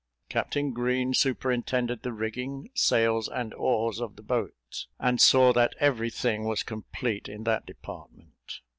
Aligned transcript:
Captain 0.29 0.71
Green 0.71 1.13
superintended 1.13 2.01
the 2.01 2.11
rigging, 2.11 2.71
sails, 2.73 3.27
and 3.29 3.53
oars 3.53 3.99
of 4.01 4.15
the 4.15 4.23
boat, 4.23 4.87
and 4.97 5.21
saw 5.21 5.53
that 5.53 5.75
every 5.79 6.09
thing 6.09 6.45
was 6.45 6.63
complete 6.63 7.29
in 7.29 7.43
that 7.43 7.67
department. 7.67 8.61